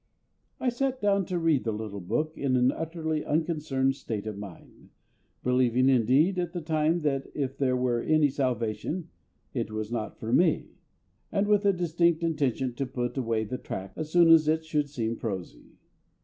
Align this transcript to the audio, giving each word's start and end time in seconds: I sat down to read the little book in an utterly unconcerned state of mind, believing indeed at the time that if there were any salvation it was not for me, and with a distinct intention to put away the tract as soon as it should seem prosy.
I 0.59 0.69
sat 0.69 0.99
down 0.99 1.25
to 1.25 1.37
read 1.37 1.63
the 1.63 1.71
little 1.71 1.99
book 2.01 2.35
in 2.35 2.55
an 2.55 2.71
utterly 2.71 3.23
unconcerned 3.23 3.95
state 3.95 4.25
of 4.25 4.35
mind, 4.35 4.89
believing 5.43 5.89
indeed 5.89 6.39
at 6.39 6.53
the 6.53 6.61
time 6.61 7.01
that 7.01 7.27
if 7.35 7.55
there 7.55 7.77
were 7.77 8.01
any 8.01 8.27
salvation 8.29 9.09
it 9.53 9.69
was 9.69 9.91
not 9.91 10.19
for 10.19 10.33
me, 10.33 10.69
and 11.31 11.45
with 11.47 11.65
a 11.67 11.71
distinct 11.73 12.23
intention 12.23 12.73
to 12.73 12.87
put 12.87 13.15
away 13.15 13.43
the 13.43 13.59
tract 13.59 13.95
as 13.95 14.11
soon 14.11 14.31
as 14.31 14.47
it 14.47 14.65
should 14.65 14.89
seem 14.89 15.17
prosy. 15.17 15.77